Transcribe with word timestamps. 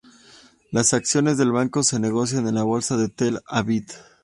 Las 0.71 0.95
acciones 0.95 1.37
del 1.37 1.51
banco 1.51 1.83
se 1.83 1.99
negocian 1.99 2.47
en 2.47 2.55
la 2.55 2.63
Bolsa 2.63 2.97
de 2.97 3.07
Tel 3.09 3.39
Aviv. 3.45 3.85